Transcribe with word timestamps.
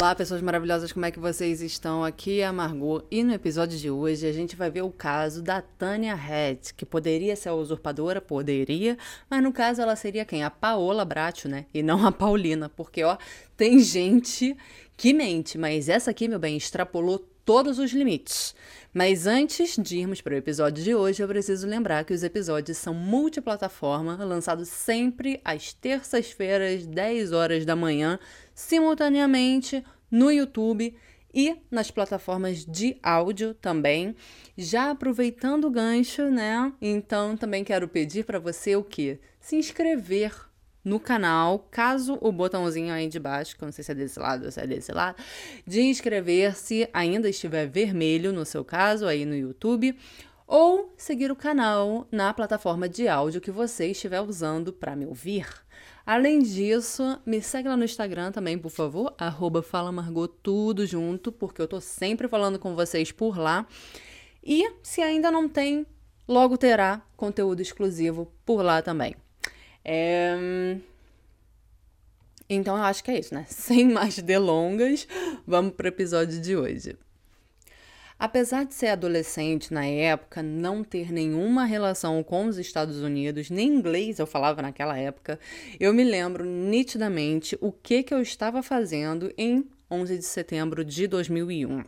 Olá, 0.00 0.14
pessoas 0.14 0.40
maravilhosas, 0.40 0.92
como 0.92 1.06
é 1.06 1.10
que 1.10 1.18
vocês 1.18 1.60
estão? 1.60 2.04
Aqui 2.04 2.38
é 2.38 2.46
a 2.46 2.52
Margot 2.52 3.02
e 3.10 3.24
no 3.24 3.34
episódio 3.34 3.76
de 3.76 3.90
hoje 3.90 4.28
a 4.28 4.32
gente 4.32 4.54
vai 4.54 4.70
ver 4.70 4.82
o 4.82 4.92
caso 4.92 5.42
da 5.42 5.60
Tânia 5.60 6.14
Head, 6.14 6.72
que 6.74 6.86
poderia 6.86 7.34
ser 7.34 7.48
a 7.48 7.54
usurpadora, 7.54 8.20
poderia, 8.20 8.96
mas 9.28 9.42
no 9.42 9.52
caso 9.52 9.82
ela 9.82 9.96
seria 9.96 10.24
quem? 10.24 10.44
A 10.44 10.50
Paola 10.50 11.04
Bracho, 11.04 11.48
né? 11.48 11.66
E 11.74 11.82
não 11.82 12.06
a 12.06 12.12
Paulina, 12.12 12.68
porque 12.68 13.02
ó, 13.02 13.18
tem 13.56 13.80
gente 13.80 14.56
que 14.96 15.12
mente, 15.12 15.58
mas 15.58 15.88
essa 15.88 16.12
aqui, 16.12 16.28
meu 16.28 16.38
bem, 16.38 16.56
extrapolou 16.56 17.18
todos 17.48 17.78
os 17.78 17.92
limites. 17.92 18.54
Mas 18.92 19.26
antes 19.26 19.78
de 19.78 19.96
irmos 19.96 20.20
para 20.20 20.34
o 20.34 20.36
episódio 20.36 20.84
de 20.84 20.94
hoje, 20.94 21.22
eu 21.22 21.26
preciso 21.26 21.66
lembrar 21.66 22.04
que 22.04 22.12
os 22.12 22.22
episódios 22.22 22.76
são 22.76 22.92
multiplataforma, 22.92 24.22
lançados 24.22 24.68
sempre 24.68 25.40
às 25.42 25.72
terças-feiras, 25.72 26.84
10 26.84 27.32
horas 27.32 27.64
da 27.64 27.74
manhã, 27.74 28.18
simultaneamente 28.54 29.82
no 30.10 30.30
YouTube 30.30 30.94
e 31.32 31.56
nas 31.70 31.90
plataformas 31.90 32.66
de 32.66 32.98
áudio 33.02 33.54
também. 33.54 34.14
Já 34.54 34.90
aproveitando 34.90 35.68
o 35.68 35.70
gancho, 35.70 36.30
né? 36.30 36.70
Então 36.82 37.34
também 37.34 37.64
quero 37.64 37.88
pedir 37.88 38.26
para 38.26 38.38
você 38.38 38.76
o 38.76 38.84
que? 38.84 39.18
Se 39.40 39.56
inscrever 39.56 40.47
no 40.88 40.98
canal, 40.98 41.68
caso 41.70 42.16
o 42.20 42.32
botãozinho 42.32 42.92
aí 42.92 43.08
de 43.08 43.20
baixo, 43.20 43.56
que 43.56 43.62
eu 43.62 43.66
não 43.66 43.72
sei 43.72 43.84
se 43.84 43.92
é 43.92 43.94
desse 43.94 44.18
lado 44.18 44.46
ou 44.46 44.50
se 44.50 44.58
é 44.58 44.66
desse 44.66 44.90
lado, 44.90 45.22
de 45.66 45.82
inscrever-se 45.82 46.88
ainda 46.92 47.28
estiver 47.28 47.66
vermelho 47.66 48.32
no 48.32 48.44
seu 48.46 48.64
caso 48.64 49.06
aí 49.06 49.26
no 49.26 49.36
YouTube, 49.36 49.94
ou 50.46 50.94
seguir 50.96 51.30
o 51.30 51.36
canal 51.36 52.08
na 52.10 52.32
plataforma 52.32 52.88
de 52.88 53.06
áudio 53.06 53.40
que 53.40 53.50
você 53.50 53.88
estiver 53.88 54.22
usando 54.22 54.72
para 54.72 54.96
me 54.96 55.04
ouvir. 55.04 55.46
Além 56.06 56.38
disso, 56.38 57.20
me 57.26 57.42
segue 57.42 57.68
lá 57.68 57.76
no 57.76 57.84
Instagram 57.84 58.32
também, 58.32 58.56
por 58.56 58.70
favor, 58.70 59.14
arroba 59.18 59.62
Fala 59.62 59.92
Margot, 59.92 60.28
tudo 60.42 60.86
junto, 60.86 61.30
porque 61.30 61.60
eu 61.60 61.68
tô 61.68 61.82
sempre 61.82 62.26
falando 62.28 62.58
com 62.58 62.74
vocês 62.74 63.12
por 63.12 63.36
lá. 63.36 63.66
E 64.42 64.72
se 64.82 65.02
ainda 65.02 65.30
não 65.30 65.50
tem, 65.50 65.86
logo 66.26 66.56
terá 66.56 67.02
conteúdo 67.14 67.60
exclusivo 67.60 68.32
por 68.46 68.62
lá 68.62 68.80
também. 68.80 69.14
É... 69.84 70.76
Então 72.48 72.76
eu 72.76 72.82
acho 72.82 73.04
que 73.04 73.10
é 73.10 73.18
isso, 73.18 73.34
né? 73.34 73.44
Sem 73.50 73.88
mais 73.88 74.18
delongas, 74.18 75.06
vamos 75.46 75.74
para 75.74 75.84
o 75.84 75.88
episódio 75.88 76.40
de 76.40 76.56
hoje. 76.56 76.96
Apesar 78.18 78.64
de 78.64 78.74
ser 78.74 78.88
adolescente 78.88 79.72
na 79.72 79.86
época, 79.86 80.42
não 80.42 80.82
ter 80.82 81.12
nenhuma 81.12 81.64
relação 81.64 82.20
com 82.24 82.46
os 82.46 82.58
Estados 82.58 83.00
Unidos, 83.00 83.48
nem 83.48 83.68
inglês 83.68 84.18
eu 84.18 84.26
falava 84.26 84.60
naquela 84.60 84.98
época, 84.98 85.38
eu 85.78 85.94
me 85.94 86.02
lembro 86.02 86.44
nitidamente 86.44 87.56
o 87.60 87.70
que, 87.70 88.02
que 88.02 88.12
eu 88.12 88.20
estava 88.20 88.60
fazendo 88.60 89.32
em 89.38 89.64
11 89.88 90.18
de 90.18 90.24
setembro 90.24 90.84
de 90.84 91.06
2001. 91.06 91.84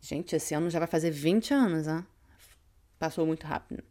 Gente, 0.00 0.36
esse 0.36 0.54
ano 0.54 0.70
já 0.70 0.78
vai 0.78 0.86
fazer 0.88 1.10
20 1.10 1.52
anos, 1.52 1.86
né? 1.86 2.04
Passou 2.96 3.26
muito 3.26 3.44
rápido. 3.46 3.82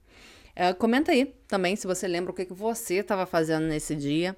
É, 0.61 0.73
comenta 0.73 1.13
aí 1.13 1.33
também 1.47 1.73
se 1.77 1.87
você 1.87 2.05
lembra 2.05 2.33
o 2.33 2.35
que, 2.35 2.43
que 2.43 2.53
você 2.53 2.95
estava 2.95 3.25
fazendo 3.25 3.63
nesse 3.63 3.95
dia. 3.95 4.35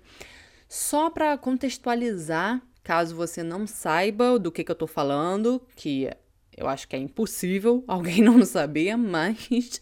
Só 0.69 1.09
para 1.09 1.35
contextualizar, 1.35 2.61
caso 2.83 3.15
você 3.15 3.41
não 3.41 3.65
saiba 3.65 4.37
do 4.37 4.51
que, 4.51 4.63
que 4.63 4.69
eu 4.69 4.73
estou 4.73 4.87
falando, 4.87 5.59
que 5.75 6.07
eu 6.55 6.67
acho 6.67 6.87
que 6.87 6.95
é 6.95 6.99
impossível 6.99 7.83
alguém 7.89 8.21
não 8.21 8.45
saber, 8.45 8.95
mas 8.97 9.81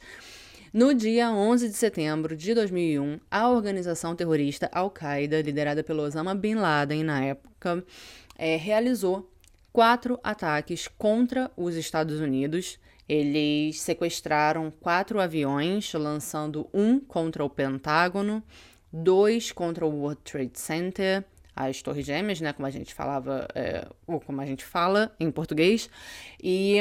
no 0.71 0.93
dia 0.93 1.29
11 1.29 1.67
de 1.67 1.75
setembro 1.75 2.37
de 2.37 2.53
2001, 2.53 3.19
a 3.29 3.49
organização 3.49 4.15
terrorista 4.15 4.69
Al-Qaeda, 4.71 5.41
liderada 5.41 5.83
pelo 5.83 6.03
Osama 6.03 6.33
Bin 6.33 6.55
Laden 6.55 7.03
na 7.03 7.21
época, 7.21 7.83
é, 8.37 8.55
realizou 8.55 9.29
quatro 9.73 10.17
ataques 10.23 10.87
contra 10.87 11.51
os 11.57 11.75
Estados 11.75 12.21
Unidos 12.21 12.79
eles 13.09 13.81
sequestraram 13.81 14.69
quatro 14.69 15.19
aviões, 15.19 15.91
lançando 15.93 16.69
um 16.71 16.99
contra 16.99 17.43
o 17.43 17.49
Pentágono, 17.49 18.43
dois 18.93 19.51
contra 19.51 19.83
o 19.83 19.89
World 19.89 20.21
Trade 20.23 20.59
Center, 20.59 21.25
as 21.55 21.81
Torres 21.81 22.05
Gêmeas, 22.05 22.39
né, 22.39 22.53
como 22.53 22.67
a 22.67 22.69
gente 22.69 22.93
falava, 22.93 23.47
é, 23.55 23.87
ou 24.05 24.19
como 24.19 24.39
a 24.39 24.45
gente 24.45 24.63
fala 24.63 25.13
em 25.19 25.31
português, 25.31 25.89
e 26.41 26.77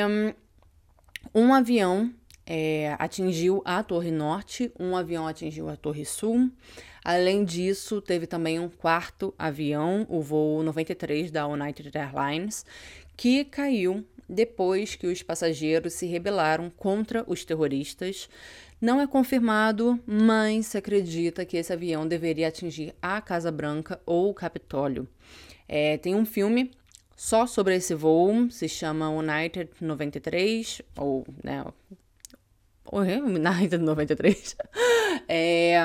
um, 1.34 1.46
um 1.46 1.54
avião 1.54 2.12
é, 2.46 2.94
atingiu 2.98 3.62
a 3.64 3.82
Torre 3.82 4.10
Norte, 4.10 4.70
um 4.78 4.94
avião 4.94 5.26
atingiu 5.26 5.70
a 5.70 5.76
Torre 5.76 6.04
Sul. 6.04 6.50
Além 7.02 7.42
disso, 7.42 8.02
teve 8.02 8.26
também 8.26 8.60
um 8.60 8.68
quarto 8.68 9.34
avião, 9.38 10.06
o 10.10 10.20
voo 10.20 10.62
93 10.62 11.30
da 11.30 11.46
United 11.46 11.90
Airlines, 11.96 12.66
que 13.16 13.46
caiu 13.46 14.06
depois 14.28 14.94
que 14.94 15.06
os 15.06 15.22
passageiros 15.22 15.94
se 15.94 16.06
rebelaram 16.06 16.70
contra 16.70 17.24
os 17.26 17.44
terroristas. 17.44 18.28
Não 18.80 19.00
é 19.00 19.06
confirmado, 19.06 19.98
mas 20.06 20.66
se 20.66 20.78
acredita 20.78 21.44
que 21.44 21.56
esse 21.56 21.72
avião 21.72 22.06
deveria 22.06 22.48
atingir 22.48 22.94
a 23.00 23.20
Casa 23.20 23.50
Branca 23.50 24.00
ou 24.06 24.30
o 24.30 24.34
Capitólio. 24.34 25.08
É, 25.66 25.96
tem 25.98 26.14
um 26.14 26.24
filme 26.24 26.70
só 27.16 27.46
sobre 27.46 27.74
esse 27.74 27.94
voo, 27.94 28.48
se 28.50 28.68
chama 28.68 29.10
United 29.10 29.70
93, 29.80 30.82
ou, 30.96 31.26
né, 31.42 31.64
United 32.92 33.78
93. 33.78 34.56
é, 35.26 35.76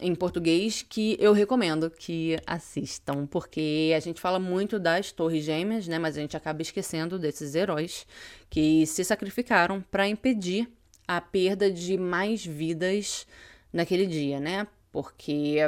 em 0.00 0.14
português 0.14 0.84
que 0.88 1.16
eu 1.20 1.32
recomendo 1.32 1.90
que 1.90 2.38
assistam, 2.46 3.26
porque 3.26 3.92
a 3.96 4.00
gente 4.00 4.20
fala 4.20 4.38
muito 4.38 4.78
das 4.78 5.12
Torres 5.12 5.44
Gêmeas, 5.44 5.86
né, 5.86 5.98
mas 5.98 6.16
a 6.16 6.20
gente 6.20 6.36
acaba 6.36 6.62
esquecendo 6.62 7.18
desses 7.18 7.54
heróis 7.54 8.06
que 8.48 8.86
se 8.86 9.04
sacrificaram 9.04 9.84
para 9.90 10.08
impedir 10.08 10.68
a 11.06 11.20
perda 11.20 11.70
de 11.70 11.96
mais 11.96 12.44
vidas 12.44 13.26
naquele 13.72 14.06
dia, 14.06 14.38
né? 14.38 14.66
Porque 14.92 15.58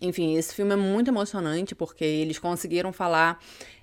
enfim, 0.00 0.36
esse 0.36 0.54
filme 0.54 0.72
é 0.72 0.76
muito 0.76 1.08
emocionante 1.08 1.74
porque 1.74 2.04
eles 2.04 2.38
conseguiram 2.38 2.92
falar 2.92 3.38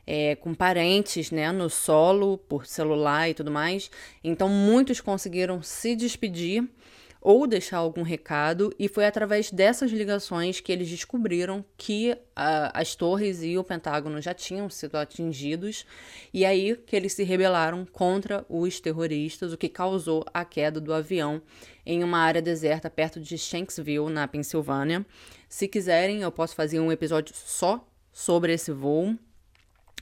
é, 0.06 0.36
com 0.36 0.54
parentes, 0.54 1.32
né, 1.32 1.52
no 1.52 1.70
solo, 1.70 2.38
por 2.38 2.66
celular 2.66 3.30
e 3.30 3.34
tudo 3.34 3.52
mais. 3.52 3.92
Então, 4.24 4.48
muitos 4.48 5.02
conseguiram 5.02 5.62
se 5.62 5.96
despedir 5.96 6.68
ou 7.30 7.46
deixar 7.46 7.80
algum 7.80 8.04
recado, 8.04 8.74
e 8.80 8.88
foi 8.88 9.06
através 9.06 9.52
dessas 9.52 9.92
ligações 9.92 10.62
que 10.62 10.72
eles 10.72 10.90
descobriram 10.90 11.66
que 11.76 12.14
uh, 12.14 12.72
as 12.74 12.96
torres 12.96 13.44
e 13.44 13.58
o 13.58 13.66
Pentágono 13.66 14.22
já 14.22 14.34
tinham 14.34 14.70
sido 14.70 14.96
atingidos, 14.96 15.86
e 16.34 16.46
aí 16.46 16.78
que 16.86 16.96
eles 16.96 17.12
se 17.12 17.26
rebelaram 17.26 17.86
contra 17.86 18.46
os 18.48 18.80
terroristas, 18.80 19.52
o 19.52 19.58
que 19.58 19.68
causou 19.68 20.24
a 20.34 20.46
queda 20.46 20.80
do 20.80 20.94
avião 20.94 21.42
em 21.86 22.02
uma 22.02 22.20
área 22.20 22.42
deserta 22.42 22.90
perto 22.90 23.20
de 23.20 23.38
Shanksville, 23.38 24.10
na 24.10 24.26
Pensilvânia. 24.26 25.06
Se 25.50 25.68
quiserem, 25.68 26.22
eu 26.22 26.32
posso 26.32 26.56
fazer 26.56 26.80
um 26.80 26.94
episódio 26.94 27.36
só 27.36 27.86
sobre 28.14 28.54
esse 28.54 28.72
voo. 28.72 29.18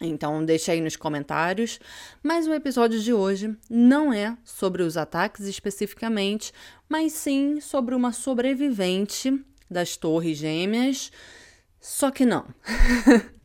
Então, 0.02 0.44
deixe 0.44 0.72
aí 0.72 0.82
nos 0.82 0.96
comentários. 0.96 1.80
Mas 2.22 2.48
o 2.48 2.54
episódio 2.54 3.00
de 3.00 3.14
hoje 3.14 3.56
não 3.70 4.12
é 4.12 4.38
sobre 4.44 4.84
os 4.84 4.98
ataques 4.98 5.46
especificamente, 5.46 6.52
mas 6.90 7.14
sim 7.14 7.62
sobre 7.62 7.96
uma 7.96 8.12
sobrevivente 8.12 9.40
das 9.70 9.96
Torres 9.96 10.38
Gêmeas. 10.38 11.12
Só 11.80 12.12
que 12.12 12.26
não. 12.26 12.46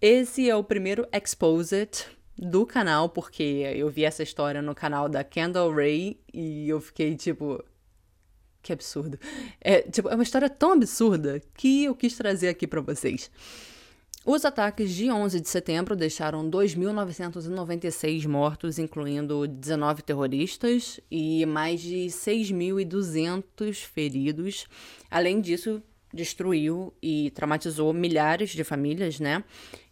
Esse 0.00 0.48
é 0.48 0.54
o 0.54 0.62
primeiro 0.62 1.06
Exposed 1.12 2.06
do 2.36 2.64
canal, 2.66 3.08
porque 3.08 3.42
eu 3.74 3.88
vi 3.88 4.04
essa 4.04 4.22
história 4.22 4.62
no 4.62 4.74
canal 4.74 5.08
da 5.08 5.24
Kendall 5.24 5.74
Ray 5.74 6.20
e 6.32 6.68
eu 6.68 6.80
fiquei 6.80 7.16
tipo. 7.16 7.64
Que 8.60 8.72
absurdo. 8.72 9.18
É, 9.60 9.82
tipo, 9.82 10.08
é 10.08 10.14
uma 10.14 10.22
história 10.22 10.50
tão 10.50 10.72
absurda 10.72 11.40
que 11.54 11.84
eu 11.84 11.94
quis 11.94 12.16
trazer 12.16 12.48
aqui 12.48 12.66
para 12.66 12.80
vocês. 12.80 13.30
Os 14.30 14.44
ataques 14.44 14.90
de 14.90 15.10
11 15.10 15.40
de 15.40 15.48
setembro 15.48 15.96
deixaram 15.96 16.50
2.996 16.50 18.26
mortos, 18.26 18.78
incluindo 18.78 19.48
19 19.48 20.02
terroristas, 20.02 21.00
e 21.10 21.46
mais 21.46 21.80
de 21.80 22.08
6.200 22.08 23.86
feridos. 23.86 24.66
Além 25.10 25.40
disso, 25.40 25.82
destruiu 26.12 26.92
e 27.02 27.30
traumatizou 27.30 27.90
milhares 27.94 28.50
de 28.50 28.62
famílias, 28.64 29.18
né? 29.18 29.42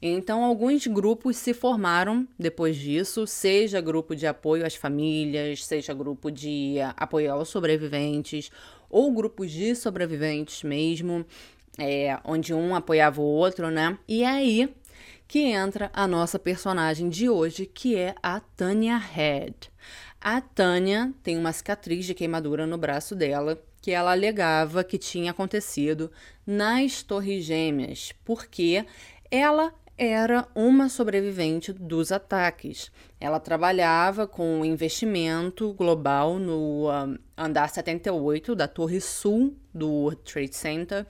Então, 0.03 0.45
alguns 0.45 0.87
grupos 0.87 1.39
se 1.39 1.55
formaram 1.55 2.29
depois 2.39 2.77
disso, 2.77 3.27
seja 3.27 3.81
grupo 3.81 4.15
de 4.15 4.27
apoio 4.27 4.67
às 4.67 4.75
famílias, 4.75 5.65
seja 5.65 5.95
grupo 5.95 6.31
de 6.31 6.77
apoio 6.95 7.33
aos 7.33 7.49
sobreviventes, 7.49 8.51
ou 8.91 9.13
grupos 9.13 9.51
de 9.51 9.75
sobreviventes 9.75 10.63
mesmo 10.63 11.25
é, 11.79 12.19
onde 12.25 12.55
um 12.55 12.75
apoiava 12.75 13.21
o 13.21 13.25
outro, 13.25 13.71
né? 13.71 13.99
E 14.09 14.23
é 14.23 14.29
aí 14.29 14.75
que 15.29 15.41
entra 15.41 15.91
a 15.93 16.07
nossa 16.07 16.39
personagem 16.39 17.09
de 17.09 17.29
hoje, 17.29 17.67
que 17.67 17.97
é 17.97 18.15
a 18.23 18.41
Tanya 18.41 18.97
Head. 18.97 19.71
A 20.21 20.41
Tanya 20.41 21.13
tem 21.23 21.37
uma 21.37 21.53
cicatriz 21.53 22.07
de 22.07 22.15
queimadura 22.15 22.67
no 22.67 22.79
braço 22.79 23.15
dela, 23.15 23.61
que 23.83 23.91
ela 23.91 24.13
alegava 24.13 24.85
que 24.85 24.99
tinha 24.99 25.33
acontecido 25.33 26.11
nas 26.47 27.03
Torres 27.03 27.45
Gêmeas, 27.45 28.13
porque 28.25 28.85
ela 29.31 29.73
era 29.99 30.47
uma 30.55 30.89
sobrevivente 30.89 31.73
dos 31.73 32.13
ataques. 32.13 32.91
Ela 33.19 33.41
trabalhava 33.41 34.27
com 34.27 34.65
investimento 34.65 35.73
global 35.73 36.39
no 36.39 36.91
um, 36.91 37.19
andar 37.37 37.69
78 37.69 38.55
da 38.55 38.69
Torre 38.69 39.01
Sul 39.01 39.57
do 39.73 39.89
World 39.89 40.23
Trade 40.23 40.55
Center 40.55 41.07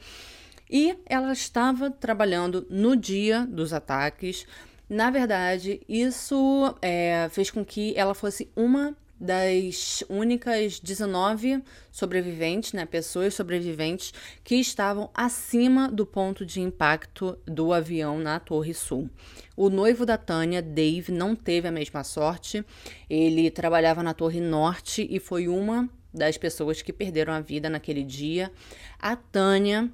e 0.71 0.97
ela 1.07 1.33
estava 1.33 1.91
trabalhando 1.91 2.67
no 2.69 2.97
dia 2.97 3.47
dos 3.47 3.73
ataques. 3.73 4.47
Na 4.89 5.11
verdade, 5.11 5.81
isso 5.89 6.75
é, 6.81 7.29
fez 7.31 7.51
com 7.51 7.65
que 7.65 7.95
ela 7.97 8.15
fosse 8.15 8.51
uma 8.55 8.97
das 9.19 10.05
únicas 10.09 10.79
19 10.79 11.63
sobreviventes, 11.91 12.75
né, 12.75 12.85
pessoas 12.85 13.35
sobreviventes 13.35 14.13
que 14.45 14.57
estavam 14.57 15.11
acima 15.15 15.91
do 15.91 16.05
ponto 16.05 16.45
de 16.45 16.61
impacto 16.61 17.39
do 17.47 17.73
avião 17.73 18.19
na 18.19 18.39
Torre 18.39 18.75
Sul. 18.75 19.09
O 19.57 19.71
noivo 19.71 20.05
da 20.05 20.19
Tânia, 20.19 20.61
Dave, 20.61 21.11
não 21.11 21.35
teve 21.35 21.67
a 21.67 21.73
mesma 21.73 22.05
sorte. 22.05 22.65
Ele 23.09 23.51
trabalhava 23.51 24.03
na 24.03 24.13
Torre 24.13 24.41
Norte 24.41 25.07
e 25.11 25.19
foi 25.19 25.49
uma 25.49 25.89
das 26.13 26.37
pessoas 26.37 26.83
que 26.83 26.93
perderam 26.93 27.33
a 27.33 27.41
vida 27.41 27.71
naquele 27.71 28.03
dia. 28.03 28.53
A 28.99 29.17
Tânia 29.17 29.91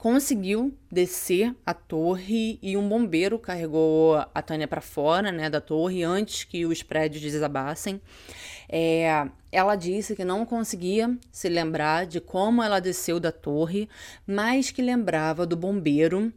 conseguiu 0.00 0.74
descer 0.90 1.54
a 1.64 1.74
torre 1.74 2.58
e 2.62 2.74
um 2.74 2.88
bombeiro 2.88 3.38
carregou 3.38 4.16
a 4.34 4.40
Tânia 4.40 4.66
para 4.66 4.80
fora 4.80 5.30
né, 5.30 5.50
da 5.50 5.60
torre 5.60 6.02
antes 6.02 6.42
que 6.42 6.64
os 6.64 6.82
prédios 6.82 7.22
desabassem. 7.22 8.00
É, 8.72 9.26
ela 9.50 9.74
disse 9.74 10.14
que 10.14 10.24
não 10.24 10.46
conseguia 10.46 11.18
se 11.32 11.48
lembrar 11.48 12.06
de 12.06 12.20
como 12.20 12.62
ela 12.62 12.78
desceu 12.78 13.18
da 13.18 13.32
torre, 13.32 13.88
mas 14.26 14.70
que 14.70 14.80
lembrava 14.80 15.44
do 15.44 15.56
bombeiro 15.56 16.32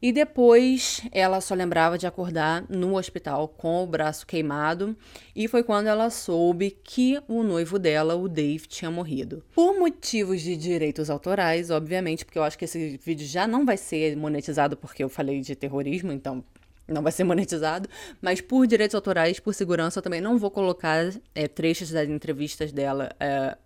e 0.00 0.12
depois 0.12 1.02
ela 1.10 1.40
só 1.40 1.54
lembrava 1.54 1.98
de 1.98 2.06
acordar 2.06 2.64
no 2.68 2.96
hospital 2.96 3.48
com 3.48 3.82
o 3.82 3.86
braço 3.86 4.26
queimado, 4.26 4.96
e 5.34 5.48
foi 5.48 5.62
quando 5.62 5.88
ela 5.88 6.08
soube 6.08 6.78
que 6.84 7.20
o 7.26 7.42
noivo 7.42 7.78
dela, 7.78 8.14
o 8.14 8.28
Dave, 8.28 8.66
tinha 8.68 8.90
morrido. 8.90 9.42
Por 9.54 9.76
motivos 9.76 10.40
de 10.40 10.56
direitos 10.56 11.10
autorais, 11.10 11.70
obviamente, 11.70 12.24
porque 12.24 12.38
eu 12.38 12.44
acho 12.44 12.56
que 12.56 12.64
esse 12.64 12.96
vídeo 13.02 13.26
já 13.26 13.46
não 13.46 13.66
vai 13.66 13.76
ser 13.76 14.16
monetizado 14.16 14.76
porque 14.76 15.02
eu 15.02 15.08
falei 15.08 15.40
de 15.40 15.56
terrorismo, 15.56 16.12
então 16.12 16.44
não 16.88 17.02
vai 17.02 17.12
ser 17.12 17.24
monetizado, 17.24 17.88
mas 18.20 18.40
por 18.40 18.66
direitos 18.66 18.94
autorais, 18.94 19.38
por 19.38 19.54
segurança, 19.54 19.98
eu 19.98 20.02
também 20.02 20.20
não 20.20 20.38
vou 20.38 20.50
colocar 20.50 21.12
é, 21.34 21.46
trechos 21.46 21.90
das 21.90 22.08
entrevistas 22.08 22.72
dela 22.72 23.10
é, 23.20 23.56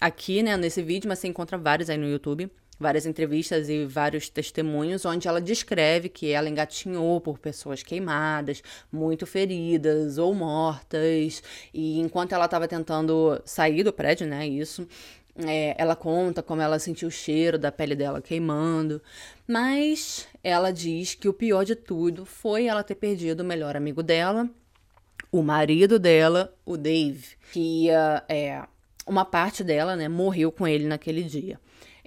aqui, 0.00 0.42
né, 0.42 0.56
nesse 0.56 0.82
vídeo, 0.82 1.08
mas 1.08 1.20
você 1.20 1.28
encontra 1.28 1.56
vários 1.56 1.88
aí 1.88 1.96
no 1.96 2.08
YouTube 2.08 2.50
várias 2.80 3.04
entrevistas 3.04 3.68
e 3.68 3.84
vários 3.84 4.30
testemunhos 4.30 5.04
onde 5.04 5.28
ela 5.28 5.40
descreve 5.40 6.08
que 6.08 6.30
ela 6.30 6.48
engatinhou 6.48 7.20
por 7.20 7.38
pessoas 7.38 7.82
queimadas, 7.82 8.62
muito 8.90 9.26
feridas 9.26 10.16
ou 10.16 10.34
mortas, 10.34 11.42
e 11.74 12.00
enquanto 12.00 12.32
ela 12.32 12.46
estava 12.46 12.66
tentando 12.66 13.40
sair 13.44 13.84
do 13.84 13.92
prédio, 13.92 14.26
né, 14.26 14.48
isso, 14.48 14.88
é, 15.46 15.74
ela 15.78 15.96
conta 15.96 16.42
como 16.42 16.62
ela 16.62 16.78
sentiu 16.78 17.08
o 17.08 17.10
cheiro 17.10 17.58
da 17.58 17.72
pele 17.72 17.94
dela 17.94 18.20
queimando, 18.20 19.00
mas 19.46 20.26
ela 20.42 20.70
diz 20.70 21.14
que 21.14 21.28
o 21.28 21.32
pior 21.32 21.64
de 21.64 21.74
tudo 21.74 22.24
foi 22.24 22.66
ela 22.66 22.82
ter 22.82 22.94
perdido 22.94 23.40
o 23.40 23.44
melhor 23.44 23.76
amigo 23.76 24.02
dela, 24.02 24.48
o 25.30 25.42
marido 25.42 25.98
dela, 25.98 26.54
o 26.64 26.76
Dave, 26.76 27.36
que 27.52 27.88
é, 28.28 28.62
uma 29.06 29.24
parte 29.24 29.62
dela, 29.62 29.96
né, 29.96 30.08
morreu 30.08 30.50
com 30.50 30.66
ele 30.66 30.86
naquele 30.86 31.22
dia. 31.22 31.58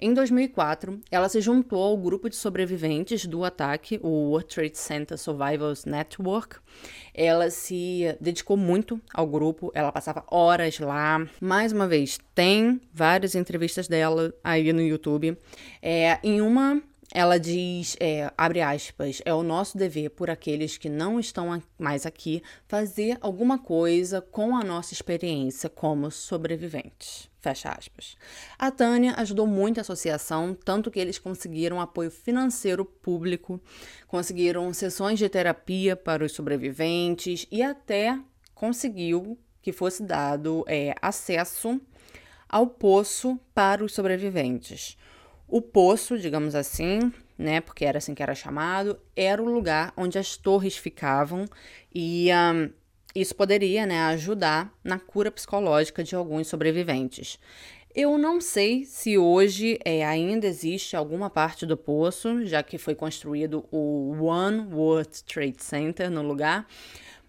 Em 0.04 0.12
2004, 0.12 1.00
ela 1.10 1.30
se 1.30 1.40
juntou 1.40 1.82
ao 1.82 1.96
grupo 1.96 2.28
de 2.28 2.36
sobreviventes 2.36 3.24
do 3.24 3.42
ataque, 3.42 3.98
o 4.02 4.32
World 4.32 4.54
Trade 4.54 4.76
Center 4.76 5.16
Survivors 5.16 5.86
Network. 5.86 6.56
Ela 7.14 7.48
se 7.48 8.14
dedicou 8.20 8.54
muito 8.54 9.00
ao 9.14 9.26
grupo, 9.26 9.72
ela 9.74 9.90
passava 9.90 10.22
horas 10.30 10.78
lá. 10.78 11.26
Mais 11.40 11.72
uma 11.72 11.88
vez, 11.88 12.18
tem 12.34 12.82
várias 12.92 13.34
entrevistas 13.34 13.88
dela 13.88 14.30
aí 14.44 14.74
no 14.74 14.82
YouTube. 14.82 15.38
É, 15.80 16.18
em 16.22 16.42
uma 16.42 16.82
ela 17.16 17.38
diz, 17.38 17.96
é, 18.00 18.28
abre 18.36 18.60
aspas, 18.60 19.22
é 19.24 19.32
o 19.32 19.44
nosso 19.44 19.78
dever 19.78 20.10
por 20.10 20.28
aqueles 20.28 20.76
que 20.76 20.88
não 20.88 21.20
estão 21.20 21.62
mais 21.78 22.04
aqui 22.04 22.42
fazer 22.66 23.16
alguma 23.20 23.56
coisa 23.56 24.20
com 24.20 24.56
a 24.56 24.64
nossa 24.64 24.92
experiência 24.92 25.70
como 25.70 26.10
sobreviventes. 26.10 27.30
Fecha 27.40 27.70
aspas. 27.70 28.16
A 28.58 28.68
Tânia 28.72 29.14
ajudou 29.16 29.46
muito 29.46 29.78
a 29.78 29.82
associação, 29.82 30.56
tanto 30.64 30.90
que 30.90 30.98
eles 30.98 31.16
conseguiram 31.16 31.80
apoio 31.80 32.10
financeiro 32.10 32.84
público, 32.84 33.60
conseguiram 34.08 34.74
sessões 34.74 35.16
de 35.16 35.28
terapia 35.28 35.94
para 35.94 36.24
os 36.24 36.32
sobreviventes 36.32 37.46
e 37.48 37.62
até 37.62 38.18
conseguiu 38.56 39.38
que 39.62 39.70
fosse 39.72 40.02
dado 40.02 40.64
é, 40.66 40.96
acesso 41.00 41.80
ao 42.48 42.66
poço 42.66 43.38
para 43.54 43.84
os 43.84 43.94
sobreviventes. 43.94 44.96
O 45.54 45.62
poço, 45.62 46.18
digamos 46.18 46.56
assim, 46.56 47.12
né, 47.38 47.60
porque 47.60 47.84
era 47.84 47.98
assim 47.98 48.12
que 48.12 48.20
era 48.20 48.34
chamado, 48.34 48.98
era 49.14 49.40
o 49.40 49.48
lugar 49.48 49.92
onde 49.96 50.18
as 50.18 50.36
torres 50.36 50.76
ficavam 50.76 51.44
e 51.94 52.28
um, 52.34 52.70
isso 53.14 53.36
poderia 53.36 53.86
né, 53.86 54.00
ajudar 54.06 54.76
na 54.82 54.98
cura 54.98 55.30
psicológica 55.30 56.02
de 56.02 56.16
alguns 56.16 56.48
sobreviventes. 56.48 57.38
Eu 57.94 58.18
não 58.18 58.40
sei 58.40 58.84
se 58.84 59.16
hoje 59.16 59.78
é, 59.84 60.04
ainda 60.04 60.44
existe 60.44 60.96
alguma 60.96 61.30
parte 61.30 61.64
do 61.64 61.76
poço, 61.76 62.44
já 62.44 62.60
que 62.60 62.76
foi 62.76 62.96
construído 62.96 63.64
o 63.70 64.24
One 64.24 64.74
World 64.74 65.22
Trade 65.22 65.62
Center 65.62 66.10
no 66.10 66.22
lugar, 66.22 66.66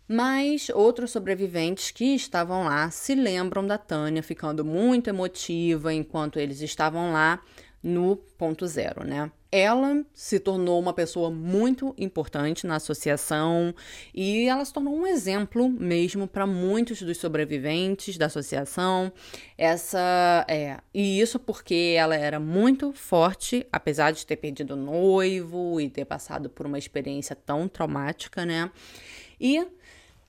mas 0.07 0.69
outros 0.69 1.12
sobreviventes 1.12 1.92
que 1.92 2.16
estavam 2.16 2.63
lá 2.63 2.89
se 2.89 3.13
lembram 3.13 3.68
da 3.68 3.78
Tânia 3.78 4.24
ficando 4.24 4.66
muito 4.66 5.12
emotiva 5.12 5.94
enquanto 5.94 6.39
eles 6.39 6.62
estavam 6.62 7.13
lá 7.13 7.39
no 7.86 8.16
ponto 8.16 8.66
zero, 8.66 9.06
né? 9.06 9.32
Ela 9.52 10.04
se 10.12 10.40
tornou 10.40 10.80
uma 10.80 10.92
pessoa 10.92 11.30
muito 11.30 11.94
importante 12.00 12.66
na 12.66 12.78
associação 12.78 13.76
e 14.12 14.48
ela 14.48 14.66
se 14.66 14.74
tornou 14.74 14.96
um 14.98 15.06
exemplo 15.06 15.70
mesmo 15.70 16.28
para 16.28 16.48
muitos 16.48 17.04
dos 17.04 17.20
sobreviventes 17.20 18.18
da 18.18 18.26
associação. 18.26 19.14
Essa 19.56 20.44
é, 20.50 20.80
e 20.92 21.22
isso 21.22 21.38
porque 21.38 21.94
ela 21.96 22.16
era 22.16 22.40
muito 22.40 22.92
forte, 22.92 23.68
apesar 23.72 24.12
de 24.12 24.26
ter 24.26 24.38
perdido 24.38 24.74
o 24.74 24.78
noivo 24.78 25.80
e 25.80 25.88
ter 25.88 26.06
passado 26.06 26.50
por 26.50 26.66
uma 26.66 26.80
experiência 26.80 27.36
tão 27.36 27.68
traumática, 27.68 28.48
né? 28.48 28.72
E 29.40 29.64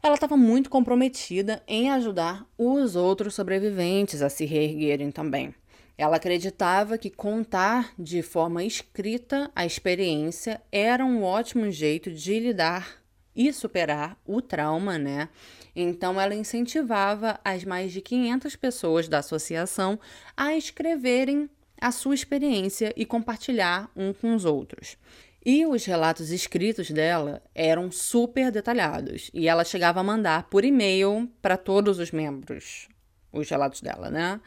ela 0.02 0.14
estava 0.14 0.37
muito 0.37 0.69
comprometida 0.69 1.62
em 1.66 1.90
ajudar 1.90 2.47
os 2.59 2.95
outros 2.95 3.35
sobreviventes 3.35 4.21
a 4.21 4.28
se 4.28 4.45
reerguerem 4.45 5.11
também. 5.11 5.54
Ela 5.99 6.17
acreditava 6.17 6.99
que 6.99 7.09
contar 7.09 7.93
de 7.99 8.23
forma 8.23 8.62
escrita 8.62 9.50
a 9.55 9.65
experiência 9.65 10.61
era 10.71 11.05
um 11.05 11.23
ótimo 11.23 11.71
jeito 11.71 12.11
de 12.11 12.38
lidar 12.38 13.03
e 13.35 13.53
superar 13.53 14.19
o 14.26 14.43
trauma, 14.43 14.99
né? 14.99 15.29
Então 15.75 16.21
ela 16.21 16.35
incentivava 16.35 17.38
as 17.45 17.65
mais 17.65 17.93
de 17.93 18.00
500 18.00 18.57
pessoas 18.57 19.09
da 19.09 19.19
associação 19.19 19.99
a 20.37 20.55
escreverem 20.55 21.49
a 21.81 21.91
sua 21.91 22.15
experiência 22.15 22.93
e 22.97 23.05
compartilhar 23.05 23.91
um 23.95 24.12
com 24.12 24.35
os 24.35 24.45
outros. 24.45 24.97
E 25.45 25.65
os 25.65 25.85
relatos 25.85 26.31
escritos 26.31 26.91
dela 26.91 27.43
eram 27.55 27.91
super 27.91 28.50
detalhados 28.50 29.31
e 29.33 29.47
ela 29.47 29.65
chegava 29.65 30.00
a 30.00 30.05
mandar 30.05 30.45
por 30.50 30.65
e-mail 30.65 31.31
para 31.41 31.57
todos 31.57 31.99
os 31.99 32.11
membros 32.11 32.88
os 33.33 33.49
relatos 33.49 33.81
dela, 33.81 34.11
né? 34.11 34.41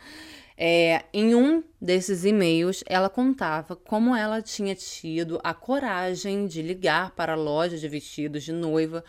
É, 0.61 1.05
em 1.13 1.33
um 1.33 1.63
desses 1.79 2.25
e-mails, 2.25 2.83
ela 2.85 3.09
contava 3.09 3.77
como 3.77 4.13
ela 4.13 4.41
tinha 4.41 4.75
tido 4.75 5.39
a 5.41 5.53
coragem 5.53 6.47
de 6.47 6.61
ligar 6.61 7.11
para 7.11 7.31
a 7.31 7.37
loja 7.37 7.77
de 7.77 7.87
vestidos 7.87 8.43
de 8.43 8.51
noiva, 8.51 9.01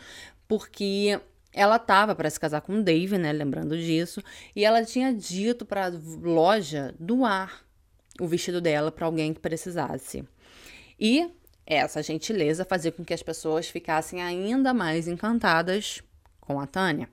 porque 0.47 1.19
ela 1.51 1.75
estava 1.75 2.15
para 2.15 2.29
se 2.29 2.39
casar 2.39 2.61
com 2.61 2.79
o 2.79 2.81
Dave, 2.81 3.17
né? 3.17 3.33
Lembrando 3.33 3.77
disso, 3.77 4.23
e 4.55 4.63
ela 4.63 4.85
tinha 4.85 5.13
dito 5.13 5.65
para 5.65 5.87
a 5.87 5.91
loja 6.21 6.95
doar 6.97 7.65
o 8.17 8.27
vestido 8.27 8.61
dela 8.61 8.89
para 8.89 9.05
alguém 9.05 9.33
que 9.33 9.41
precisasse. 9.41 10.23
E 10.97 11.29
essa 11.65 12.01
gentileza 12.01 12.63
fazia 12.63 12.93
com 12.93 13.03
que 13.03 13.13
as 13.13 13.21
pessoas 13.21 13.67
ficassem 13.67 14.21
ainda 14.21 14.73
mais 14.73 15.05
encantadas 15.05 16.01
com 16.39 16.61
a 16.61 16.65
Tânia. 16.65 17.09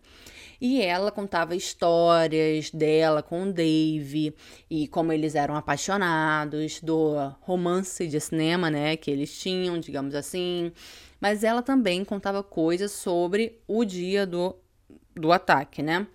E 0.61 0.83
ela 0.83 1.13
contava 1.13 1.55
histórias 1.55 2.71
dela 2.71 3.23
com 3.23 3.45
o 3.45 3.53
Dave 3.53 4.35
e 4.69 4.89
como 4.89 5.13
eles 5.13 5.37
eram 5.37 5.55
apaixonados, 5.55 6.81
do 6.81 7.15
romance 7.41 8.09
de 8.09 8.21
cinema, 8.21 8.69
né, 8.69 8.97
que 8.97 9.11
eles 9.11 9.39
tinham, 9.39 9.79
digamos 9.79 10.15
assim. 10.15 10.73
Mas 11.21 11.45
ela 11.45 11.63
também 11.63 12.05
contava 12.05 12.43
coisas 12.43 12.91
sobre 12.91 13.61
o 13.69 13.85
dia 13.85 14.27
do, 14.27 14.57
do 15.15 15.33
ataque, 15.33 15.83
né? 15.83 16.07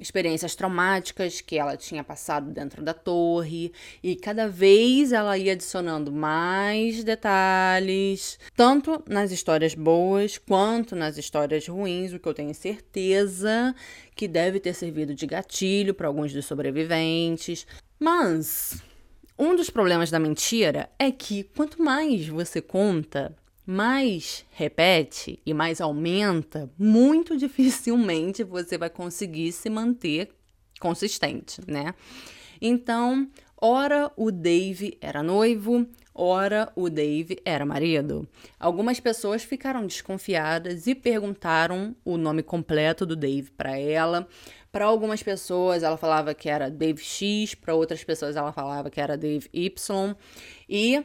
Experiências 0.00 0.54
traumáticas 0.54 1.40
que 1.40 1.58
ela 1.58 1.76
tinha 1.76 2.02
passado 2.02 2.50
dentro 2.50 2.82
da 2.82 2.94
torre 2.94 3.72
e 4.02 4.16
cada 4.16 4.48
vez 4.48 5.12
ela 5.12 5.36
ia 5.36 5.52
adicionando 5.52 6.10
mais 6.10 7.04
detalhes, 7.04 8.38
tanto 8.56 9.02
nas 9.06 9.30
histórias 9.30 9.74
boas 9.74 10.38
quanto 10.38 10.96
nas 10.96 11.18
histórias 11.18 11.68
ruins, 11.68 12.12
o 12.12 12.18
que 12.18 12.28
eu 12.28 12.34
tenho 12.34 12.54
certeza 12.54 13.74
que 14.16 14.26
deve 14.26 14.58
ter 14.58 14.74
servido 14.74 15.14
de 15.14 15.26
gatilho 15.26 15.94
para 15.94 16.08
alguns 16.08 16.32
dos 16.32 16.46
sobreviventes. 16.46 17.66
Mas 17.98 18.82
um 19.38 19.54
dos 19.54 19.70
problemas 19.70 20.10
da 20.10 20.18
mentira 20.18 20.90
é 20.98 21.10
que 21.10 21.44
quanto 21.44 21.82
mais 21.82 22.26
você 22.26 22.60
conta, 22.60 23.34
mais 23.66 24.44
repete 24.50 25.40
e 25.44 25.54
mais 25.54 25.80
aumenta, 25.80 26.70
muito 26.78 27.36
dificilmente 27.38 28.42
você 28.42 28.76
vai 28.76 28.90
conseguir 28.90 29.52
se 29.52 29.68
manter 29.70 30.30
consistente, 30.80 31.60
né? 31.66 31.94
Então, 32.60 33.28
ora 33.60 34.10
o 34.16 34.30
Dave 34.30 34.98
era 35.00 35.22
noivo, 35.22 35.86
ora 36.14 36.70
o 36.74 36.90
Dave 36.90 37.38
era 37.44 37.64
marido. 37.64 38.28
Algumas 38.58 39.00
pessoas 39.00 39.42
ficaram 39.42 39.86
desconfiadas 39.86 40.86
e 40.86 40.94
perguntaram 40.94 41.94
o 42.04 42.16
nome 42.16 42.42
completo 42.42 43.06
do 43.06 43.16
Dave 43.16 43.50
para 43.50 43.78
ela. 43.78 44.26
Para 44.72 44.84
algumas 44.84 45.22
pessoas 45.22 45.82
ela 45.82 45.96
falava 45.96 46.34
que 46.34 46.48
era 46.48 46.70
Dave 46.70 47.02
X, 47.02 47.54
para 47.54 47.74
outras 47.74 48.04
pessoas 48.04 48.36
ela 48.36 48.52
falava 48.52 48.90
que 48.90 49.00
era 49.00 49.16
Dave 49.16 49.48
Y. 49.52 50.16
E 50.68 51.04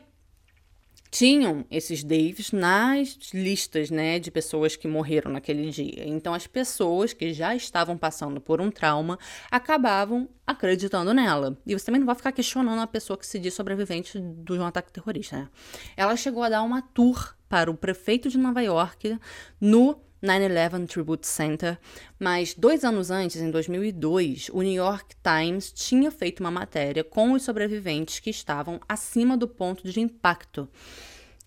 tinham 1.15 1.63
esses 1.72 2.03
Daves 2.03 2.51
nas 2.51 3.17
listas, 3.34 3.89
né, 3.89 4.19
de 4.19 4.29
pessoas 4.29 4.75
que 4.75 4.86
morreram 4.86 5.31
naquele 5.31 5.69
dia. 5.69 6.05
Então 6.05 6.34
as 6.34 6.45
pessoas 6.45 7.13
que 7.13 7.31
já 7.31 7.55
estavam 7.55 7.98
passando 7.98 8.41
por 8.41 8.60
um 8.60 8.69
trauma 8.69 9.17
acabavam 9.50 10.27
acreditando 10.45 11.13
nela. 11.13 11.57
E 11.65 11.74
você 11.74 11.86
também 11.86 12.00
não 12.00 12.05
vai 12.05 12.15
ficar 12.15 12.34
questionando 12.34 12.81
a 12.81 12.86
pessoa 12.86 13.17
que 13.17 13.25
se 13.25 13.39
diz 13.39 13.53
sobrevivente 13.53 14.19
de 14.19 14.53
um 14.60 14.65
ataque 14.65 14.91
terrorista, 14.91 15.38
né? 15.38 15.50
Ela 15.95 16.17
chegou 16.17 16.43
a 16.43 16.50
dar 16.50 16.62
uma 16.63 16.81
tour 16.81 17.34
para 17.48 17.72
o 17.72 17.77
prefeito 17.77 18.27
de 18.27 18.38
Nova 18.38 18.62
York 18.62 19.17
no 19.62 19.98
9-11 20.25 20.88
Tribute 20.88 21.27
Center, 21.27 21.77
mas 22.20 22.53
dois 22.53 22.84
anos 22.84 23.12
antes, 23.12 23.41
em 23.41 23.50
2002, 23.51 24.50
o 24.51 24.62
New 24.62 24.74
York 24.74 25.15
Times 25.24 25.72
tinha 25.72 26.12
feito 26.12 26.39
uma 26.39 26.51
matéria 26.51 27.03
com 27.03 27.32
os 27.34 27.44
sobreviventes 27.44 28.20
que 28.20 28.29
estavam 28.29 28.79
acima 28.89 29.38
do 29.38 29.48
ponto 29.48 29.89
de 29.89 30.00
impacto. 30.00 30.67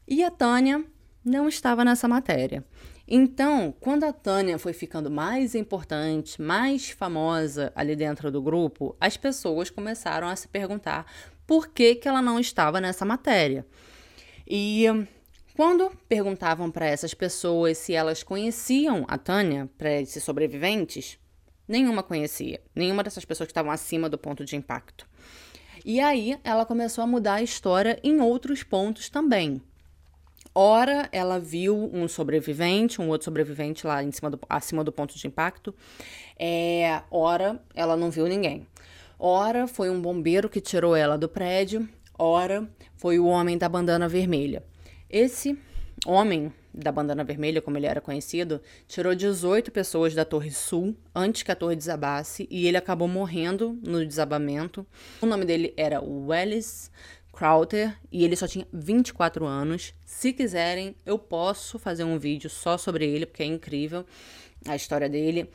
E 0.06 0.24
a 0.24 0.30
Tânia 0.30 0.84
não 1.24 1.48
estava 1.48 1.84
nessa 1.84 2.08
matéria. 2.08 2.64
Então, 3.06 3.74
quando 3.80 4.04
a 4.04 4.12
Tânia 4.12 4.58
foi 4.58 4.72
ficando 4.72 5.10
mais 5.10 5.54
importante, 5.54 6.40
mais 6.40 6.90
famosa 6.90 7.72
ali 7.74 7.96
dentro 7.96 8.30
do 8.30 8.42
grupo, 8.42 8.94
as 9.00 9.16
pessoas 9.16 9.70
começaram 9.70 10.28
a 10.28 10.36
se 10.36 10.46
perguntar 10.46 11.06
por 11.46 11.68
que, 11.68 11.94
que 11.94 12.06
ela 12.06 12.20
não 12.20 12.38
estava 12.38 12.80
nessa 12.80 13.06
matéria. 13.06 13.66
E 14.46 14.84
quando 15.58 15.90
perguntavam 16.08 16.70
para 16.70 16.86
essas 16.86 17.14
pessoas 17.14 17.78
se 17.78 17.92
elas 17.92 18.22
conheciam 18.22 19.04
a 19.08 19.18
Tânia, 19.18 19.68
para 19.76 20.00
esses 20.00 20.22
sobreviventes, 20.22 21.18
nenhuma 21.66 22.00
conhecia. 22.00 22.60
Nenhuma 22.76 23.02
dessas 23.02 23.24
pessoas 23.24 23.48
que 23.48 23.50
estavam 23.50 23.72
acima 23.72 24.08
do 24.08 24.16
ponto 24.16 24.44
de 24.44 24.54
impacto. 24.54 25.04
E 25.84 25.98
aí 25.98 26.38
ela 26.44 26.64
começou 26.64 27.02
a 27.02 27.08
mudar 27.08 27.34
a 27.34 27.42
história 27.42 27.98
em 28.04 28.20
outros 28.20 28.62
pontos 28.62 29.10
também. 29.10 29.60
Ora, 30.54 31.08
ela 31.10 31.40
viu 31.40 31.90
um 31.92 32.06
sobrevivente, 32.06 33.02
um 33.02 33.08
outro 33.08 33.24
sobrevivente 33.24 33.84
lá 33.84 34.00
em 34.00 34.12
cima 34.12 34.30
do, 34.30 34.38
acima 34.48 34.84
do 34.84 34.92
ponto 34.92 35.18
de 35.18 35.26
impacto. 35.26 35.74
É, 36.38 37.02
ora, 37.10 37.60
ela 37.74 37.96
não 37.96 38.12
viu 38.12 38.28
ninguém. 38.28 38.64
Ora, 39.18 39.66
foi 39.66 39.90
um 39.90 40.00
bombeiro 40.00 40.48
que 40.48 40.60
tirou 40.60 40.94
ela 40.94 41.18
do 41.18 41.28
prédio. 41.28 41.88
Ora, 42.16 42.64
foi 42.94 43.18
o 43.18 43.26
homem 43.26 43.58
da 43.58 43.68
bandana 43.68 44.08
vermelha. 44.08 44.62
Esse 45.10 45.58
homem 46.06 46.52
da 46.72 46.92
bandana 46.92 47.24
vermelha, 47.24 47.60
como 47.60 47.76
ele 47.76 47.86
era 47.86 48.00
conhecido, 48.00 48.60
tirou 48.86 49.14
18 49.14 49.70
pessoas 49.72 50.14
da 50.14 50.24
Torre 50.24 50.50
Sul 50.50 50.96
antes 51.14 51.42
que 51.42 51.50
a 51.50 51.56
torre 51.56 51.74
desabasse 51.74 52.46
e 52.50 52.66
ele 52.66 52.76
acabou 52.76 53.08
morrendo 53.08 53.78
no 53.82 54.06
desabamento. 54.06 54.86
O 55.20 55.26
nome 55.26 55.44
dele 55.44 55.74
era 55.76 56.00
Wellis 56.00 56.90
Crowther 57.32 57.96
e 58.12 58.24
ele 58.24 58.36
só 58.36 58.46
tinha 58.46 58.66
24 58.72 59.44
anos. 59.44 59.94
Se 60.04 60.32
quiserem, 60.32 60.94
eu 61.04 61.18
posso 61.18 61.78
fazer 61.78 62.04
um 62.04 62.18
vídeo 62.18 62.50
só 62.50 62.76
sobre 62.78 63.06
ele, 63.06 63.26
porque 63.26 63.42
é 63.42 63.46
incrível 63.46 64.04
a 64.66 64.76
história 64.76 65.08
dele. 65.08 65.50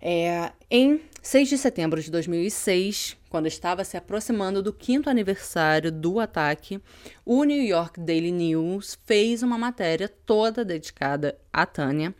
É, 0.00 0.52
em 0.70 1.00
6 1.22 1.48
de 1.48 1.58
setembro 1.58 2.02
de 2.02 2.10
2006, 2.10 3.16
quando 3.34 3.48
estava 3.48 3.82
se 3.82 3.96
aproximando 3.96 4.62
do 4.62 4.72
quinto 4.72 5.10
aniversário 5.10 5.90
do 5.90 6.20
ataque, 6.20 6.80
o 7.24 7.42
New 7.42 7.64
York 7.64 7.98
Daily 7.98 8.30
News 8.30 8.96
fez 9.04 9.42
uma 9.42 9.58
matéria 9.58 10.08
toda 10.08 10.64
dedicada 10.64 11.36
a 11.52 11.66
Tânia, 11.66 12.14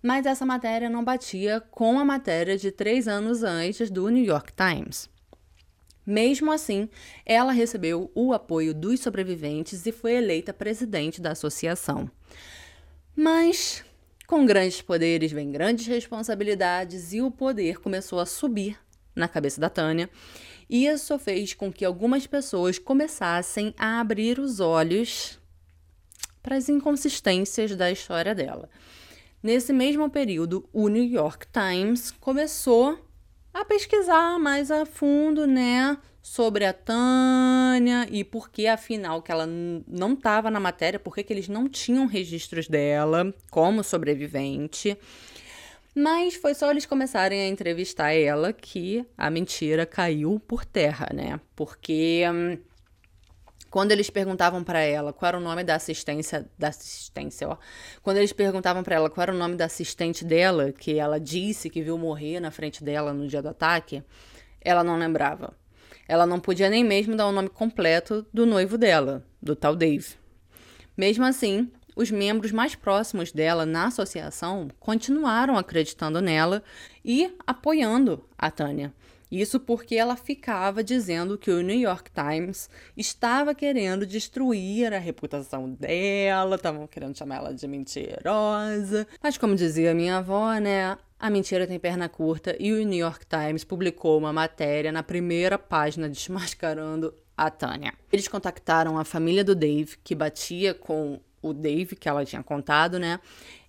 mas 0.00 0.26
essa 0.26 0.46
matéria 0.46 0.88
não 0.88 1.02
batia 1.02 1.60
com 1.72 1.98
a 1.98 2.04
matéria 2.04 2.56
de 2.56 2.70
três 2.70 3.08
anos 3.08 3.42
antes 3.42 3.90
do 3.90 4.08
New 4.08 4.24
York 4.24 4.52
Times. 4.52 5.10
Mesmo 6.06 6.52
assim, 6.52 6.88
ela 7.26 7.50
recebeu 7.50 8.08
o 8.14 8.32
apoio 8.32 8.72
dos 8.72 9.00
sobreviventes 9.00 9.84
e 9.86 9.90
foi 9.90 10.12
eleita 10.12 10.52
presidente 10.52 11.20
da 11.20 11.32
associação. 11.32 12.08
Mas 13.16 13.84
com 14.24 14.46
grandes 14.46 14.80
poderes 14.80 15.32
vem 15.32 15.50
grandes 15.50 15.88
responsabilidades 15.88 17.12
e 17.12 17.20
o 17.20 17.28
poder 17.28 17.80
começou 17.80 18.20
a 18.20 18.24
subir 18.24 18.78
na 19.16 19.26
cabeça 19.26 19.60
da 19.60 19.68
Tânia. 19.68 20.08
E 20.72 20.86
isso 20.86 21.18
fez 21.18 21.52
com 21.52 21.72
que 21.72 21.84
algumas 21.84 22.28
pessoas 22.28 22.78
começassem 22.78 23.74
a 23.76 23.98
abrir 23.98 24.38
os 24.38 24.60
olhos 24.60 25.36
para 26.40 26.54
as 26.54 26.68
inconsistências 26.68 27.74
da 27.74 27.90
história 27.90 28.32
dela. 28.36 28.70
Nesse 29.42 29.72
mesmo 29.72 30.08
período, 30.08 30.68
o 30.72 30.86
New 30.86 31.02
York 31.02 31.48
Times 31.52 32.12
começou 32.12 33.04
a 33.52 33.64
pesquisar 33.64 34.38
mais 34.38 34.70
a 34.70 34.86
fundo, 34.86 35.44
né, 35.44 35.98
sobre 36.22 36.64
a 36.64 36.72
Tânia 36.72 38.06
e 38.08 38.22
por 38.22 38.48
que, 38.48 38.68
afinal, 38.68 39.22
que 39.22 39.32
ela 39.32 39.48
não 39.88 40.12
estava 40.12 40.52
na 40.52 40.60
matéria, 40.60 41.00
por 41.00 41.16
que 41.16 41.32
eles 41.32 41.48
não 41.48 41.68
tinham 41.68 42.06
registros 42.06 42.68
dela 42.68 43.34
como 43.50 43.82
sobrevivente. 43.82 44.96
Mas 45.94 46.34
foi 46.34 46.54
só 46.54 46.70
eles 46.70 46.86
começarem 46.86 47.40
a 47.40 47.48
entrevistar 47.48 48.12
ela 48.12 48.52
que 48.52 49.04
a 49.18 49.28
mentira 49.30 49.84
caiu 49.84 50.40
por 50.40 50.64
terra, 50.64 51.08
né? 51.12 51.40
Porque 51.56 52.22
hum, 52.32 52.58
quando 53.70 53.92
eles 53.92 54.10
perguntavam 54.10 54.64
para 54.64 54.80
ela 54.80 55.12
qual 55.12 55.28
era 55.28 55.38
o 55.38 55.40
nome 55.40 55.62
da 55.64 55.76
assistência 55.76 56.48
da 56.58 56.68
assistência, 56.68 57.48
ó. 57.48 57.56
Quando 58.02 58.18
eles 58.18 58.32
perguntavam 58.32 58.82
para 58.82 58.96
ela 58.96 59.08
qual 59.08 59.22
era 59.22 59.32
o 59.32 59.38
nome 59.38 59.56
da 59.56 59.66
assistente 59.66 60.24
dela, 60.24 60.72
que 60.72 60.98
ela 60.98 61.20
disse 61.20 61.70
que 61.70 61.82
viu 61.82 61.96
morrer 61.96 62.40
na 62.40 62.50
frente 62.50 62.82
dela 62.82 63.12
no 63.12 63.28
dia 63.28 63.40
do 63.40 63.48
ataque, 63.48 64.02
ela 64.60 64.84
não 64.84 64.98
lembrava. 64.98 65.54
Ela 66.08 66.26
não 66.26 66.40
podia 66.40 66.68
nem 66.68 66.82
mesmo 66.82 67.16
dar 67.16 67.28
o 67.28 67.32
nome 67.32 67.48
completo 67.48 68.26
do 68.34 68.44
noivo 68.44 68.76
dela, 68.76 69.24
do 69.40 69.54
tal 69.54 69.76
Dave. 69.76 70.14
Mesmo 70.96 71.24
assim, 71.24 71.70
os 72.00 72.10
membros 72.10 72.50
mais 72.50 72.74
próximos 72.74 73.30
dela 73.30 73.66
na 73.66 73.88
associação 73.88 74.68
continuaram 74.80 75.58
acreditando 75.58 76.20
nela 76.22 76.62
e 77.04 77.30
apoiando 77.46 78.24
a 78.38 78.50
Tânia. 78.50 78.92
Isso 79.30 79.60
porque 79.60 79.94
ela 79.94 80.16
ficava 80.16 80.82
dizendo 80.82 81.36
que 81.36 81.50
o 81.50 81.60
New 81.60 81.78
York 81.78 82.10
Times 82.10 82.70
estava 82.96 83.54
querendo 83.54 84.06
destruir 84.06 84.92
a 84.92 84.98
reputação 84.98 85.70
dela, 85.70 86.56
estavam 86.56 86.86
querendo 86.86 87.16
chamar 87.16 87.36
ela 87.36 87.54
de 87.54 87.68
mentirosa. 87.68 89.06
Mas, 89.22 89.38
como 89.38 89.54
dizia 89.54 89.94
minha 89.94 90.16
avó, 90.16 90.54
né? 90.54 90.96
A 91.18 91.30
mentira 91.30 91.66
tem 91.66 91.78
perna 91.78 92.08
curta 92.08 92.56
e 92.58 92.72
o 92.72 92.82
New 92.82 92.98
York 92.98 93.26
Times 93.26 93.62
publicou 93.62 94.18
uma 94.18 94.32
matéria 94.32 94.90
na 94.90 95.02
primeira 95.02 95.58
página 95.58 96.08
desmascarando 96.08 97.14
a 97.36 97.50
Tânia. 97.50 97.92
Eles 98.10 98.26
contactaram 98.26 98.98
a 98.98 99.04
família 99.04 99.44
do 99.44 99.54
Dave, 99.54 99.96
que 100.02 100.14
batia 100.14 100.74
com 100.74 101.20
o 101.42 101.52
Dave, 101.52 101.96
que 101.96 102.08
ela 102.08 102.24
tinha 102.24 102.42
contado, 102.42 102.98
né? 102.98 103.20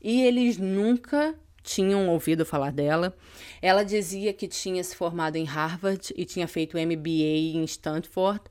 E 0.02 0.22
eles 0.24 0.58
nunca 0.58 1.36
tinham 1.64 2.10
ouvido 2.10 2.46
falar 2.46 2.72
dela. 2.72 3.16
Ela 3.62 3.84
dizia 3.84 4.34
que 4.34 4.48
tinha 4.48 4.84
se 4.84 4.96
formado 4.96 5.36
em 5.36 5.44
Harvard 5.44 6.14
e 6.16 6.26
tinha 6.26 6.48
feito 6.48 6.78
MBA 6.78 7.54
em 7.56 7.64
Stanford, 7.64 8.42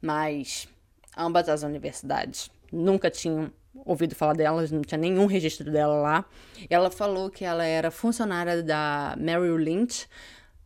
mas 0.00 0.68
ambas 1.16 1.48
as 1.48 1.62
universidades 1.62 2.50
nunca 2.72 3.10
tinham 3.10 3.50
ouvido 3.84 4.14
falar 4.14 4.34
dela, 4.34 4.66
não 4.70 4.82
tinha 4.82 4.98
nenhum 4.98 5.26
registro 5.26 5.70
dela 5.70 5.94
lá. 5.94 6.24
Ela 6.68 6.90
falou 6.90 7.30
que 7.30 7.44
ela 7.44 7.64
era 7.64 7.90
funcionária 7.90 8.62
da 8.62 9.14
Merrill 9.18 9.56
Lynch 9.56 10.06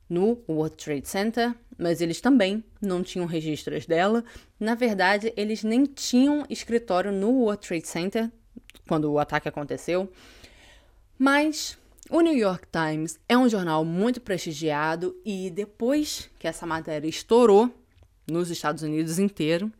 no 0.09 0.43
World 0.49 0.77
Trade 0.77 1.09
Center, 1.09 1.55
mas 1.83 2.01
eles 2.01 2.21
também 2.21 2.63
não 2.81 3.03
tinham 3.03 3.27
registros 3.27 3.85
dela. 3.85 4.25
Na 4.59 4.75
verdade, 4.75 5.33
eles 5.37 5.65
nem 5.65 5.85
tinham 5.85 6.47
escritório 6.49 7.11
no 7.11 7.31
World 7.31 7.67
Trade 7.67 7.89
Center 7.89 8.31
quando 8.87 9.11
o 9.11 9.19
ataque 9.19 9.49
aconteceu. 9.49 10.11
Mas 11.19 11.77
O 12.11 12.21
New 12.21 12.37
York 12.37 12.67
Times 12.71 13.19
é 13.29 13.39
um 13.39 13.49
jornal 13.49 13.85
muito 13.87 14.21
prestigiado 14.21 15.17
e 15.25 15.49
depois 15.49 16.29
que 16.39 16.47
essa 16.47 16.67
matéria 16.67 17.09
estourou 17.09 17.73
nos 18.31 18.51
Estados 18.51 18.83
Unidos 18.83 19.19
inteiro, 19.19 19.73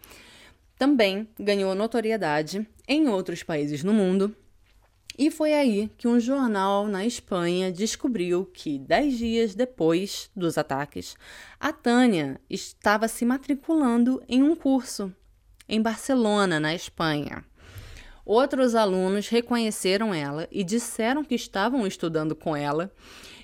também 0.79 1.29
ganhou 1.39 1.75
notoriedade 1.75 2.67
em 2.89 3.09
outros 3.09 3.43
países 3.43 3.85
no 3.85 3.93
mundo. 3.93 4.35
E 5.19 5.31
foi 5.31 5.53
aí 5.53 5.91
que 5.99 6.09
um 6.09 6.19
jornal 6.19 6.87
na 6.87 7.05
Espanha 7.05 7.71
descobriu 7.71 8.47
que, 8.47 8.79
dez 8.79 9.19
dias 9.19 9.55
depois 9.55 10.31
dos 10.35 10.57
ataques, 10.57 11.17
a 11.61 11.73
Tânia 11.73 12.41
estava 12.49 13.07
se 13.09 13.25
matriculando 13.25 14.23
em 14.29 14.43
um 14.43 14.57
curso 14.57 15.13
em 15.69 15.81
Barcelona, 15.81 16.59
na 16.59 16.75
Espanha. 16.75 17.45
Outros 18.25 18.75
alunos 18.75 19.29
reconheceram 19.29 20.15
ela 20.15 20.47
e 20.51 20.63
disseram 20.63 21.25
que 21.25 21.35
estavam 21.35 21.87
estudando 21.87 22.37
com 22.37 22.55
ela, 22.55 22.93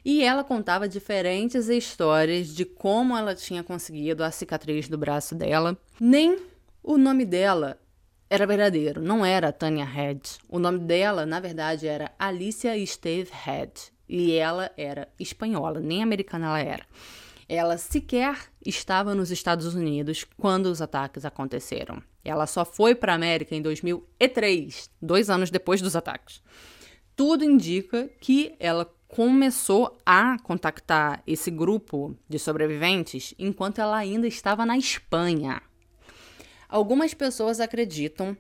e 0.04 0.22
ela 0.22 0.44
contava 0.44 0.88
diferentes 0.88 1.68
histórias 1.68 2.54
de 2.54 2.64
como 2.64 3.16
ela 3.16 3.34
tinha 3.34 3.62
conseguido 3.62 4.22
a 4.22 4.30
cicatriz 4.30 4.88
do 4.88 4.96
braço 4.96 5.34
dela. 5.34 5.76
Nem 6.00 6.38
o 6.82 6.96
nome 6.96 7.24
dela 7.24 7.78
era 8.30 8.46
verdadeiro, 8.46 9.00
não 9.00 9.24
era 9.24 9.52
Tanya 9.52 9.84
Head. 9.84 10.20
O 10.48 10.58
nome 10.58 10.80
dela, 10.80 11.24
na 11.24 11.40
verdade, 11.40 11.86
era 11.86 12.12
Alicia 12.18 12.74
Steve 12.86 13.30
Head, 13.32 13.72
e 14.08 14.32
ela 14.32 14.70
era 14.76 15.08
espanhola, 15.18 15.80
nem 15.80 16.02
americana 16.02 16.46
ela 16.46 16.60
era. 16.60 16.86
Ela 17.48 17.78
sequer 17.78 18.36
estava 18.64 19.14
nos 19.14 19.30
Estados 19.30 19.74
Unidos 19.74 20.24
quando 20.36 20.66
os 20.66 20.82
ataques 20.82 21.24
aconteceram. 21.24 22.02
Ela 22.22 22.46
só 22.46 22.64
foi 22.64 22.94
para 22.94 23.12
a 23.12 23.16
América 23.16 23.54
em 23.56 23.62
2003, 23.62 24.90
dois 25.00 25.30
anos 25.30 25.50
depois 25.50 25.80
dos 25.80 25.96
ataques. 25.96 26.42
Tudo 27.16 27.42
indica 27.42 28.10
que 28.20 28.54
ela 28.60 28.84
começou 29.08 29.98
a 30.04 30.38
contactar 30.42 31.22
esse 31.26 31.50
grupo 31.50 32.14
de 32.28 32.38
sobreviventes 32.38 33.34
enquanto 33.38 33.80
ela 33.80 33.96
ainda 33.96 34.26
estava 34.26 34.66
na 34.66 34.76
Espanha. 34.76 35.62
Algumas 36.68 37.14
pessoas 37.14 37.60
acreditam 37.60 38.36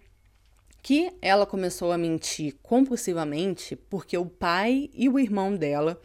que 0.82 1.10
ela 1.22 1.46
começou 1.46 1.90
a 1.92 1.98
mentir 1.98 2.56
compulsivamente 2.62 3.74
porque 3.74 4.18
o 4.18 4.26
pai 4.26 4.90
e 4.92 5.08
o 5.08 5.18
irmão 5.18 5.56
dela 5.56 5.98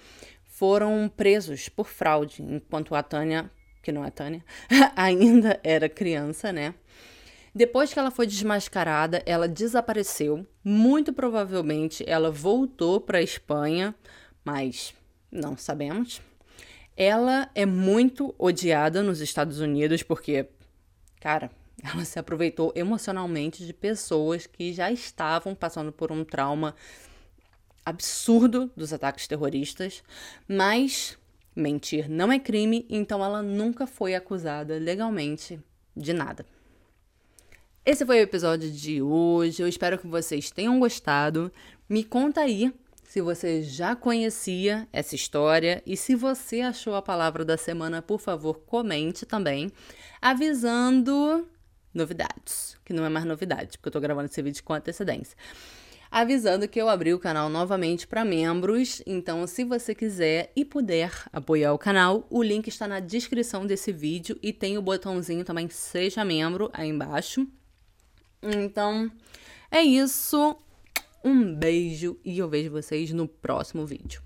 foram 0.46 1.12
presos 1.14 1.68
por 1.68 1.88
fraude, 1.88 2.42
enquanto 2.42 2.96
a 2.96 3.04
Tânia, 3.04 3.52
que 3.82 3.92
não 3.92 4.06
é 4.06 4.10
Tânia, 4.10 4.44
ainda 4.96 5.60
era 5.64 5.90
criança, 5.90 6.54
né? 6.54 6.74
Depois 7.54 7.94
que 7.94 8.00
ela 8.00 8.10
foi 8.10 8.26
desmascarada, 8.26 9.22
ela 9.26 9.48
desapareceu. 9.48 10.48
Muito 10.64 11.12
provavelmente 11.12 12.04
ela 12.08 12.32
voltou 12.32 13.02
para 13.02 13.18
a 13.18 13.22
Espanha, 13.22 13.94
mas 14.46 14.96
não 15.30 15.58
sabemos. 15.58 16.22
Ela 16.96 17.50
é 17.54 17.66
muito 17.66 18.34
odiada 18.40 19.04
nos 19.04 19.20
Estados 19.20 19.60
Unidos 19.60 20.02
porque, 20.02 20.48
cara, 21.20 21.52
ela 21.84 22.06
se 22.06 22.18
aproveitou 22.18 22.72
emocionalmente 22.76 23.66
de 23.66 23.74
pessoas 23.74 24.48
que 24.48 24.72
já 24.72 24.90
estavam 24.92 25.54
passando 25.54 25.92
por 25.92 26.12
um 26.12 26.24
trauma 26.24 26.76
absurdo 27.86 28.72
dos 28.76 28.94
ataques 28.94 29.28
terroristas, 29.28 30.02
mas 30.48 31.18
mentir 31.54 32.10
não 32.10 32.32
é 32.32 32.40
crime, 32.40 32.86
então 32.90 33.24
ela 33.24 33.44
nunca 33.44 33.86
foi 33.86 34.16
acusada 34.16 34.78
legalmente 34.78 35.60
de 35.96 36.14
nada. 36.14 36.46
Esse 37.86 38.06
foi 38.06 38.20
o 38.20 38.24
episódio 38.24 38.72
de 38.72 39.02
hoje. 39.02 39.62
Eu 39.62 39.68
espero 39.68 40.00
que 40.00 40.08
vocês 40.08 40.50
tenham 40.50 40.80
gostado. 40.80 41.52
Me 41.90 42.02
conta 42.02 42.40
aí 42.40 42.74
se 43.04 43.20
você 43.20 43.62
já 43.62 43.94
conhecia 43.94 44.88
essa 44.94 45.16
história 45.16 45.84
e 45.86 45.98
se 45.98 46.16
você 46.16 46.62
achou 46.62 46.96
a 46.96 47.02
palavra 47.02 47.44
da 47.44 47.58
semana, 47.58 48.02
por 48.02 48.22
favor, 48.22 48.62
comente 48.66 49.26
também, 49.26 49.70
avisando 50.22 51.46
novidades, 51.94 52.78
que 52.84 52.94
não 52.94 53.06
é 53.06 53.10
mais 53.10 53.26
novidade, 53.26 53.78
porque 53.78 53.88
eu 53.88 53.92
tô 53.92 54.00
gravando 54.00 54.26
esse 54.26 54.42
vídeo 54.42 54.64
com 54.64 54.74
antecedência 54.74 55.38
avisando 56.14 56.68
que 56.68 56.80
eu 56.80 56.88
abri 56.88 57.12
o 57.12 57.18
canal 57.18 57.50
novamente 57.50 58.06
para 58.06 58.24
membros. 58.24 59.02
Então, 59.04 59.48
se 59.48 59.64
você 59.64 59.96
quiser 59.96 60.52
e 60.56 60.64
puder 60.64 61.12
apoiar 61.34 61.74
o 61.74 61.78
canal, 61.80 62.28
o 62.30 62.44
link 62.44 62.68
está 62.68 62.88
na 62.88 63.00
descrição 63.00 63.66
desse 63.66 63.92
vídeo 63.92 64.38
e 64.40 64.54
tem 64.54 64.78
o 64.78 64.82
botãozinho 64.82 65.44
também 65.44 65.68
Seja 65.70 66.24
Membro 66.24 66.70
aí 66.72 66.88
embaixo. 66.88 67.48
Então, 68.44 69.12
é 69.72 69.82
isso. 69.82 70.56
Um 71.26 71.56
beijo 71.56 72.20
e 72.24 72.38
eu 72.38 72.48
vejo 72.48 72.70
vocês 72.70 73.12
no 73.12 73.28
próximo 73.28 73.84
vídeo. 73.84 74.22